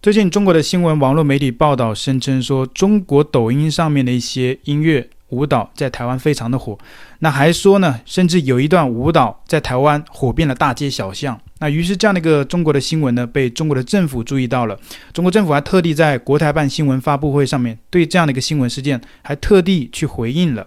[0.00, 6.78] 最近中国的新闻网络媒体报道声称说，中国抖音上面的一些音乐舞蹈在台湾非常的火。
[7.18, 11.36] 那还说呢，甚至有一段舞蹈在台湾火遍了大街小巷。
[11.58, 14.78] 那于是这样的一个中国的新闻呢，被中国的政府注意到了。
[15.12, 20.64] 中国政府还特地在国台办新闻发布会上面对这样的一个新闻事件还特地去回应了。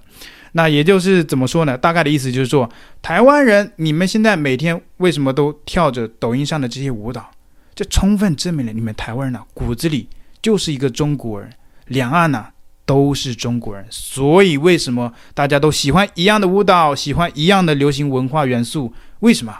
[0.52, 1.78] 那也就是怎么说呢？
[1.78, 2.70] 大概的意思就是说，
[3.02, 7.32] 台湾人，你们现在每天为什么都跳着抖音上的这些舞蹈？
[7.74, 10.08] 这充分证明了你们台湾人呢，骨子里
[10.42, 11.50] 就是一个中国人，
[11.88, 12.48] 两岸呢
[12.86, 13.86] 都是中国人。
[13.90, 18.94] 所以为什么大家都喜欢一样的舞蹈，喜欢一样的流行文化元素？
[19.22, 19.58] 为什么？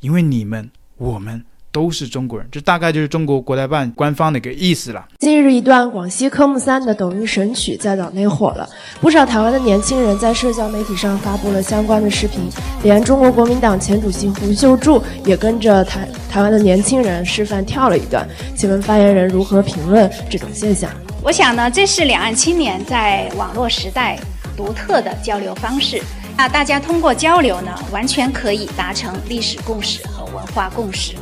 [0.00, 1.44] 因为你们我们。
[1.76, 5.04] 都是中国人，这大概就是中国国台办官方的一个意思了。
[5.18, 8.66] 近日，一段广西科目三的抖音神曲在岛内火了，
[8.98, 12.48] 不少台湾的年轻人在社交媒体上发布了相关的视频，
[12.82, 18.26] 连中国国民党前主席胡秀柱也跟着台台湾的年轻人示范跳了一段。
[18.54, 20.90] 请问发言人如何评论这种现象？
[21.22, 24.18] 我想呢，这是两岸青年在网络时代
[24.56, 26.00] 独特的交流方式。
[26.38, 31.12] 那大家通过交流呢，完全可以达成历史共识和文化共识。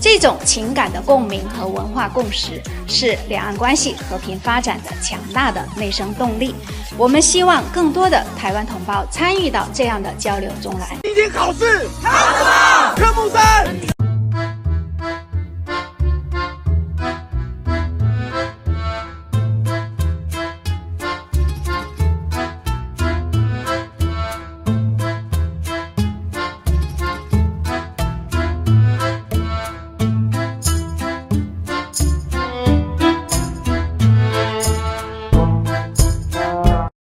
[0.00, 6.54] 这种情感的共鸣和文化共识，是两岸关系和平发展的强大的内生动力。
[6.96, 10.96] 我们希望更多的台湾同胞参与到这样的交流中来。
[11.02, 12.94] 今天考试考什么？
[12.96, 13.99] 科目三。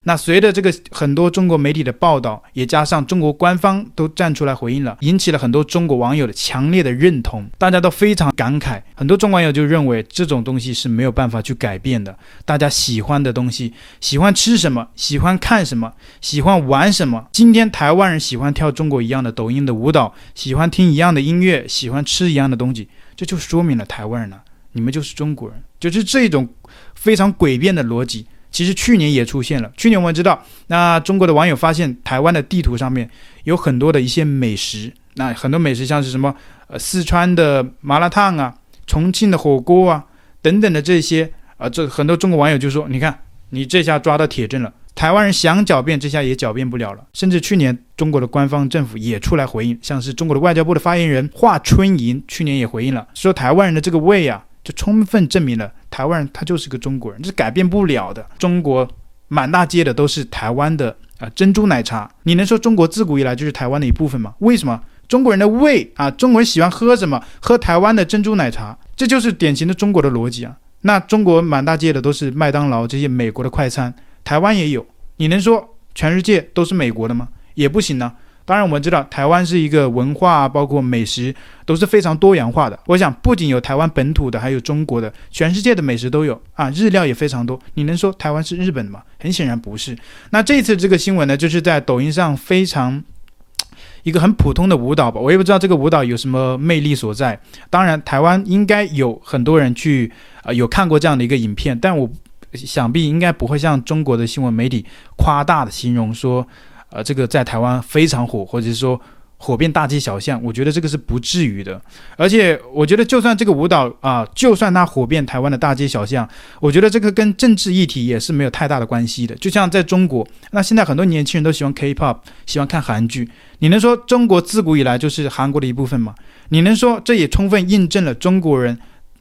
[0.08, 8.80] 那随着这个很多中国媒体的报道，也加上中国官方都站出来回应了，引起了很多中国网友的强烈的认同，大家都非常感慨。
[8.94, 15.92] 很多中国网友就认为这种东西是没有办法去改变的，大家喜欢的东西，喜欢吃什么，喜欢看什么，
[16.22, 17.26] 喜欢玩什么。
[17.30, 24.38] 今天台湾人喜欢跳中国一样的抖音的舞蹈，喜欢听一样的音乐，喜欢吃一样的东西，这就说明了台湾人呢，
[24.72, 26.48] 你们就是中国人，就是这种
[26.94, 28.26] 非常诡辩的逻辑。
[28.50, 29.70] 其实去年也出现了。
[29.76, 33.08] 去年我们知道，那中国的网友发现台湾的地图上面
[33.44, 36.34] 有很多的一些美食，那很多美食像是什么，
[36.68, 38.54] 呃，四川的麻辣烫啊，
[38.86, 40.04] 重庆的火锅啊，
[40.40, 41.24] 等等的这些，
[41.56, 43.20] 啊、呃，这很多中国网友就说，你看，
[43.50, 47.04] 你这下抓到铁证了，台湾人想狡辩，这下也狡辩不了了。
[47.12, 54.44] 甚至去年中国的官方政府也出来回应，像是中国的外交部的发言人华春莹去年也回应了，说台湾人的这个胃啊。
[54.64, 58.24] 就充分证明了台湾人他就是个中国人，这是改变不了的。
[58.38, 58.88] 中国
[59.26, 64.32] 满大街的都是台湾的啊珍珠奶茶，你能说中国自古以来就是台湾的一部分吗？
[64.38, 67.20] 为什么中国人的胃啊，中国人喜欢喝什么？
[67.40, 70.56] 喝台湾的珍珠奶茶，这就是典型的中国的逻辑啊。
[70.82, 73.92] 那中国满大街的都是麦当劳这些美国的快餐，
[74.22, 77.26] 台湾也有，你能说全世界都是美国的吗？
[77.54, 78.12] 也不行呢。
[78.48, 81.34] 当然，我们知道台湾是一个文化，包括美食
[81.66, 82.80] 都是非常多元化的。
[82.86, 86.70] 我想，不仅有台湾本土的，还有中国的，全世界的美食都有啊。
[86.70, 87.60] 日料也非常多。
[87.74, 89.02] 你能说台湾是日本的吗？
[89.20, 89.94] 很显然不是。
[90.30, 93.04] 那这次这个新闻呢，就是在抖音上非常
[94.02, 95.20] 一个很普通的舞蹈吧。
[95.20, 97.38] 我也不知道这个舞蹈有什么魅力所在。
[97.68, 100.10] 当然，台湾应该有很多人去
[100.42, 102.08] 啊、有看过这样的一个影片，但我
[102.54, 104.86] 想必应该不会像中国的新闻媒体
[105.18, 106.48] 夸大的形容说。
[106.90, 109.00] 呃，这个在台湾非常火，或者是说
[109.36, 111.80] 火遍大街小巷，我觉得这个是不至于的。
[112.16, 116.28] 而且，我觉得就算这个舞蹈啊，就算它火遍台湾的大街小巷，
[116.60, 119.34] 我觉得这个跟政治议题也是没有太大的关系的。
[119.36, 122.16] 就像在中国，那现在很多年轻人都喜欢 K-pop，
[122.46, 123.30] 喜欢看韩剧。
[123.58, 126.14] 你能说中国自古以来就是韩国的一部分吗？
[126.48, 128.76] 你能说这也充分印证了中国人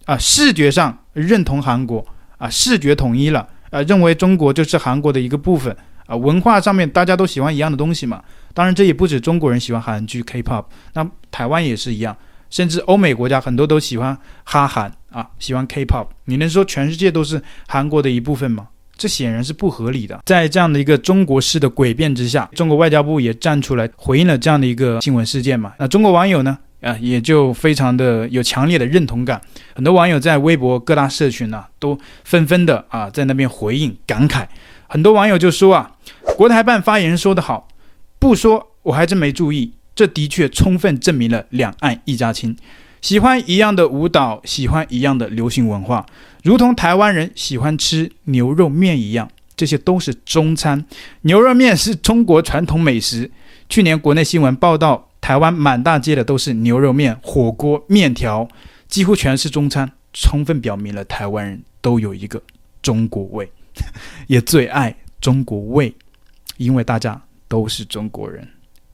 [0.06, 2.04] 啊视觉上认同韩国
[2.38, 5.76] 啊视觉统一了，啊，认为中国就是韩国的一个部分。
[6.08, 8.24] 啊，文化上面大家都喜欢一样的东西嘛。
[8.54, 12.18] 当然，这也不止中国人喜欢韩剧、K-pop，那台湾也是一样，
[12.50, 16.08] 甚至欧美国家很多都喜欢哈韩啊，喜欢 K-pop。
[16.26, 18.70] 你能说全世界都是韩国的一部分吗？
[18.98, 20.20] 这显然是不合理的。
[20.26, 25.74] 在这样的一个中国式的诡辩之下，中国外交部也站出来回应了这样的一个新闻事件嘛。
[25.78, 29.40] 那中国网友呢，啊，也就非常的有强烈的认同感。
[29.76, 34.48] 很多网友在微博各大社群呢、都纷纷的啊在那边回应感慨。
[34.88, 35.92] 很多网友就说啊，
[36.38, 37.68] 国台办发言人说得好，
[38.20, 39.74] 不说我还真没注意。
[39.96, 42.56] 这的确充分证明了两岸一家亲，
[43.02, 46.06] 喜欢一样的舞蹈，喜欢一样的流行文化，
[46.44, 50.86] 如同台湾人喜欢吃牛肉面一样，这些都是中餐。
[51.22, 53.32] 牛肉面是中国传统美食。
[53.68, 58.48] 去年国内新闻报道，台湾满大街的都是牛肉面、火锅、面条，
[58.88, 59.92] 几乎全是中餐。
[60.14, 62.40] 充分表明了台湾人都有一个
[62.84, 63.52] 中国胃，
[64.28, 65.92] 也最爱中国味，
[66.58, 68.48] 因为大家都是中国人，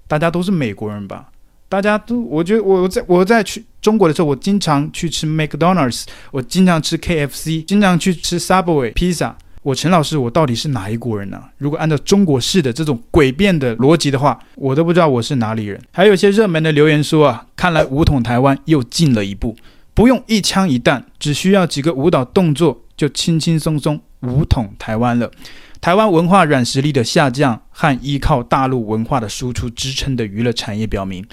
[0.07, 1.29] 大家都是美国人吧？
[1.67, 9.35] 大家都，我觉得我在我在去中国的时候，我经常去吃 McDonald's，我经常吃 KFC，经常去吃 Subway 披萨。
[9.63, 11.41] 我陈老师，我到底是哪一国人呢？
[11.57, 15.81] 如果按照中国式的这种诡辩的逻辑的话，我都不知道我是哪里人。
[15.91, 19.55] 还有一些热门的留言说啊，看来武统台湾又进了一步，
[19.93, 25.31] 不用一枪一弹，只需要几个舞蹈动作，就轻轻松松武统台湾了。
[25.79, 31.25] 台湾文化软实力的下降和依靠大陆文化的输出支撑的娱乐产业表明，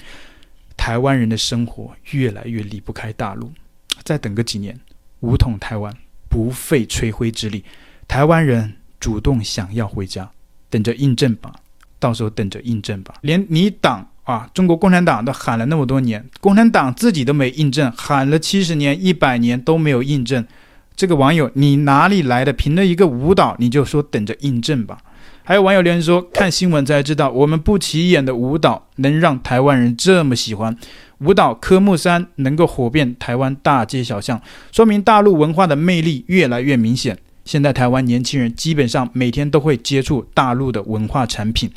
[0.75, 3.51] 台湾人的生活越来越离不开大陆。
[4.03, 4.77] 再等个几年，
[5.21, 5.95] 武统台湾
[6.27, 7.63] 不费吹灰之力。
[8.07, 10.29] 台湾人主动想要回家，
[10.69, 11.55] 等着印证吧，
[11.97, 13.15] 到时候等着印证吧。
[13.21, 20.45] 连你党啊，中国共产党都喊了那么多年，共产党自己都没印证，喊了七十年、一百年都没有印证。
[20.95, 22.53] 这个网友，你哪里来的？
[22.53, 24.99] 凭了一个舞蹈，你就说等着印证吧？
[25.43, 30.77] 还有网友留言说，看新闻才知道，我们不起眼的舞蹈能让台湾人这么喜欢。
[31.19, 34.39] 舞蹈科目三能够火遍台湾大街小巷，
[34.71, 37.17] 说明大陆文化的魅力越来越明显。
[37.43, 41.69] 现在台湾年轻人基本上每天都会接触大陆的文化产品，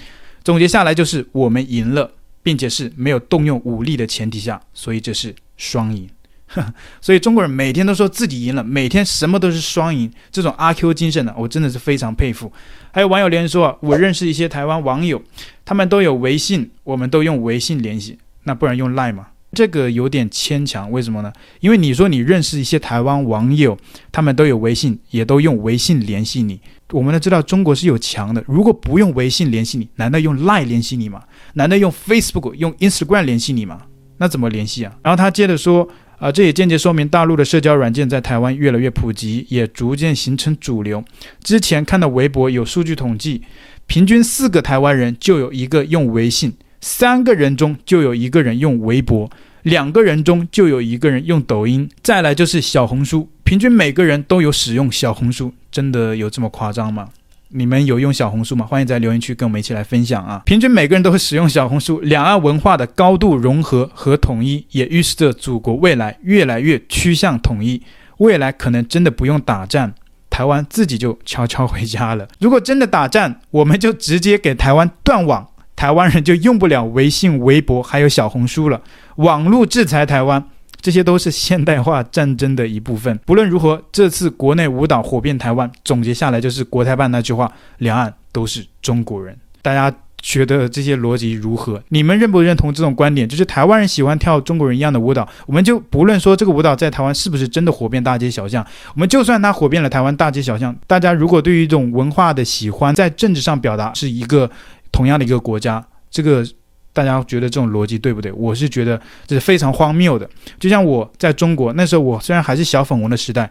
[0.43, 2.11] 总结下来就是我们赢了，
[2.45, 6.09] 并且是没有动用武力的前提下，所以这是双赢。
[7.01, 12.53] 所以中国人每天都说自己赢了，每天什么都是双赢，这种阿 Q 精神呢，我真的是非常佩服。
[12.93, 15.21] 还有网友留言说，我认识一些台湾网友，
[15.65, 19.29] 他们都有微信，我们都用微信联系，那不然用 Line 吗？
[19.53, 21.33] 这个有点牵强，为什么呢？
[21.61, 23.77] 因为你说你认识一些台湾网友，
[24.13, 26.61] 他们都有微信，也都用微信联系你。
[26.95, 31.21] 我们都知道中国是有墙的，如果不用微信联系你，难道用 Line 联系你吗？
[31.55, 33.81] 难道用 Facebook、用 Instagram 联系你吗？
[34.19, 34.97] 那怎么联系啊？
[35.03, 35.89] 然后他接着说，
[36.19, 41.03] 啊、这也间接说明大陆的社交软件在台湾越来越普及，也逐渐形成主流。
[41.43, 43.43] 之前看到微博有数据统计，
[43.89, 46.53] 平均四个台湾人就有一个用微信。
[46.81, 49.29] 三个人中就有一个人用微博，
[49.65, 57.09] 两个人中就有一个人用抖音，再来就是小红书，平均每个人都有使用小红书，真的有这么夸张吗？
[57.49, 58.67] 你们有用小红书吗？
[58.67, 60.43] 欢迎在留言区跟我们一起来分享啊！
[60.45, 67.81] 平均每个人都会使用小红书，两岸文化的高度融合和统一，也预示着祖国未来越来越趋向统一，
[68.19, 69.95] 未来可能真的不用打仗，
[70.29, 72.29] 台湾自己就悄悄回家了。
[72.39, 75.49] 如果真的打仗，我们就直接给台湾断网。
[75.77, 78.81] 台湾人就用不了微信、微博，还有小红书了。
[79.17, 80.45] 网络制裁台湾，
[80.81, 83.19] 这些都是现代化战争的一部分。
[83.25, 89.37] 不论如何，这次国内舞蹈火遍台湾，总结下来就是国台办那句话：两岸都是中国人。
[89.63, 91.83] 大家觉得这些逻辑如何？
[91.89, 93.29] 你们认不认同这种观点？
[93.29, 104.51] 就是台湾人喜欢跳中国人一样的舞蹈，我们就不论说这个舞蹈在台湾是不是真的火遍大街小巷，我们就算它火遍了台湾大街小巷，大家如果对于一种文化的喜欢，在政治上表达是一个。
[104.93, 106.47] 同样的一个国家，这个
[106.95, 108.33] 大家觉得这种逻辑对不对？
[108.33, 110.27] 我是觉得这是非常荒谬的。
[110.59, 113.51] 就像我在中国那时候，我虽然还是小粉红的时代，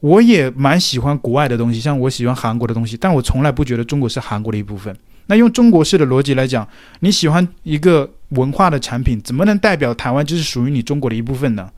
[0.00, 4.96] 我也蛮喜欢国外的东西，像我喜欢韩国的东西，但我从来不觉得中国是韩国的一部分。
[5.26, 6.66] 那用中国式的逻辑来讲，
[7.00, 11.68] 你喜欢一个文化的产品，怎么能代表台湾就是属于你中国的一部分呢？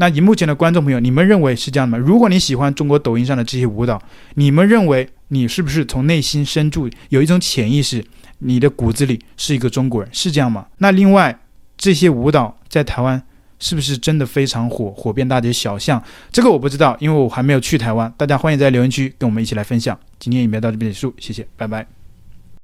[0.00, 2.02] 那以目前的观众朋友，你们认为是这样的吗？
[2.02, 4.00] 如果你喜欢中国抖音上的这些舞蹈，
[4.34, 5.06] 你们认为？
[5.28, 8.02] 你是不是从内心深处有一种潜意识，
[8.38, 10.66] 你的骨子里是一个中国人，是这样吗？
[10.78, 11.38] 那另外
[11.76, 13.22] 这些舞蹈在台湾
[13.60, 16.02] 是不是真的非常火，火遍大街小巷？
[16.32, 18.12] 这个我不知道，因为我还没有去台湾。
[18.16, 19.96] 大家欢迎在留言区跟我们一起来分享。
[20.18, 21.99] 今天影片到这边结束，谢谢，拜拜。